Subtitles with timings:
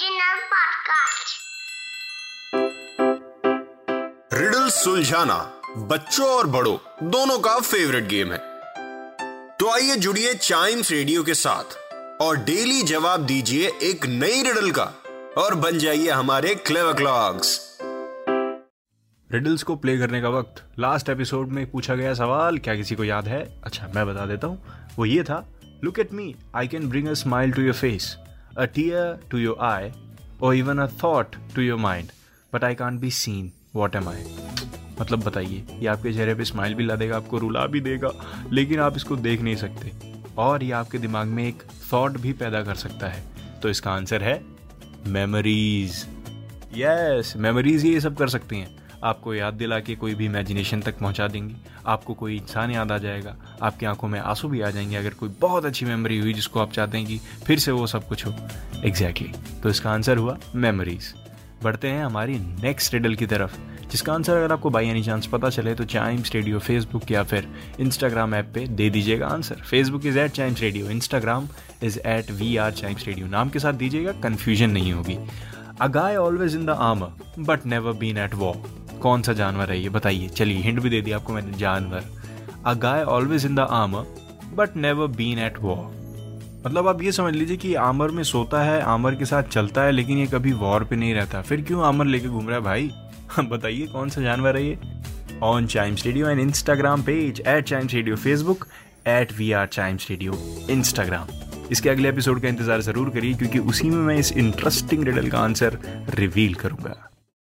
[0.00, 1.32] Podcast.
[4.32, 5.36] Riddle सुलझाना
[5.90, 6.76] बच्चों और बड़ों
[7.10, 8.38] दोनों का फेवरेट गेम है।
[9.60, 11.76] तो आइए जुड़िए चाइम्स रेडियो के साथ
[12.22, 14.84] और डेली जवाब दीजिए एक नई रिडल का
[15.38, 17.58] और बन जाइए हमारे क्लेवर क्लॉक्स
[19.30, 23.04] रिडल्स को प्ले करने का वक्त लास्ट एपिसोड में पूछा गया सवाल क्या किसी को
[23.04, 23.42] याद है?
[23.64, 25.44] अच्छा मैं बता देता हूँ। वो ये था
[25.84, 28.16] look at me I can bring a smile to your face
[28.58, 29.90] a tear to your eye
[30.42, 32.10] और even a thought to your mind
[32.52, 34.24] but I can't be seen what am I
[35.00, 38.10] मतलब बताइए, ये आपके चेहरे पे स्माइल भी ला देगा, आपको रुला भी देगा,
[38.52, 39.92] लेकिन आप इसको देख नहीं सकते।
[40.38, 41.62] और ये आपके दिमाग में एक
[41.92, 43.22] थॉट भी पैदा कर सकता है।
[43.62, 44.40] तो इसका आंसर है
[45.06, 46.04] मेमोरीज
[46.74, 50.98] यस मेमोरीज ये सब कर सकती हैं। आपको याद दिला के कोई भी इमेजिनेशन तक
[50.98, 54.96] पहुँचा देंगी। आपको कोई इंसान याद आ जाएगा, आपकी आँखों में आँसू भी आ जाएँगे,
[54.96, 58.08] अगर कोई बहुत अच्छी मेमोरी हुई जिसको आप चाहते हैं कि फिर से वो सब
[58.08, 58.34] कुछ हो।
[58.84, 59.62] Exactly exactly.
[59.62, 61.14] तो इसका आंसर हुआ मेमोरीज
[61.62, 63.56] बढ़ते हैं हमारी नेक्स्ट रिडल की तरफ़,
[63.90, 67.48] जिसका आंसर अगर आपको बाई एनी चांस पता चले तो चाइम्स रेडियो फेसबुक या फिर
[67.80, 71.48] इंस्टाग्राम ऐप पे दे दीजिएगा answer Facebook is at Chimes Radio Instagram
[71.82, 75.18] is at we are Chimes Radio नाम के साथ दीजिएगा कन्फ्यूज़न नहीं होगी।
[75.80, 79.80] A guy always in the armour but never been at war कौन सा जानवर है
[79.80, 79.88] ये?
[79.88, 82.04] बताइए। चलिए, हिंट भी दे दिया आपको मैंने, जानवर।
[82.66, 85.98] A guy always in the armour but never been at war
[86.66, 89.92] मतलब आप ये समझ लीजिए कि आमर में सोता है आमर के साथ चलता है,
[89.92, 92.90] लेकिन ये कभी वॉर पे नहीं रहता। फिर क्यों आमर लेके घूम रहा है भाई?
[93.40, 94.78] बताइए, कौन सा जानवर है ये?
[95.42, 98.66] On Chimes Radio and Instagram page at Chimes Radio Facebook
[99.08, 100.38] at we are Chimes Radio
[100.70, 101.26] Instagram
[101.72, 105.38] इसके अगले एपिसोड का इंतज़ार ज़रूर करिए, क्योंकि उसी में मैं इस इंटरेस्टिंग रिडल का
[105.38, 105.78] आंसर
[106.14, 106.96] रिवील करूँगा।